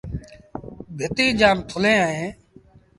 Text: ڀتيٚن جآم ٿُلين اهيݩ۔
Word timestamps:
ڀتيٚن 0.97 1.29
جآم 1.39 1.57
ٿُلين 1.69 1.99
اهيݩ۔ 2.07 2.31